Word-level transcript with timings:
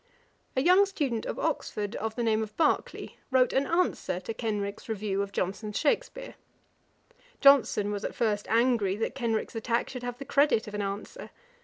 A 0.57 0.63
young 0.63 0.87
student 0.87 1.27
of 1.27 1.37
Oxford, 1.37 1.95
of 1.97 2.15
the 2.15 2.23
name 2.23 2.41
of 2.41 2.57
Barclay, 2.57 3.17
wrote 3.29 3.53
an 3.53 3.67
answer 3.67 4.19
to 4.21 4.33
Kenrick's 4.33 4.89
review 4.89 5.21
of 5.21 5.31
Johnson's 5.31 5.77
Shakspeare. 5.77 6.33
Johnson 7.39 7.91
was 7.91 8.03
at 8.03 8.15
first 8.15 8.47
angry 8.49 8.95
that 8.95 9.13
Kenrick's 9.13 9.53
attack 9.53 9.89
should 9.89 10.01
have 10.01 10.17
the 10.17 10.25
credit 10.25 10.67
of 10.67 10.73
an 10.73 10.81
answer. 10.81 11.29